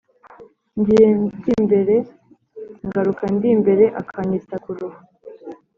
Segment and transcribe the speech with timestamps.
[0.79, 1.07] Ngiye
[1.39, 1.95] ndi imbere
[2.85, 4.99] ngaruka ndi imbere-Akanyita k'uruhu.